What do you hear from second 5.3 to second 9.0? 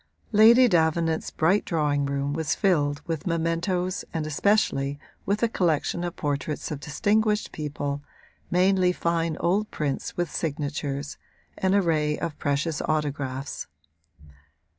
a collection of portraits of distinguished people, mainly